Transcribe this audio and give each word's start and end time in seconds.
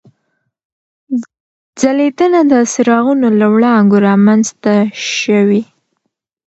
ځلېدنه 1.79 2.41
د 2.51 2.53
څراغونو 2.71 3.27
له 3.39 3.47
وړانګو 3.53 3.97
رامنځته 4.07 4.73
شوې. 5.17 5.61